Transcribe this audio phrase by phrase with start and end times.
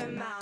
[0.00, 0.39] attention mountain,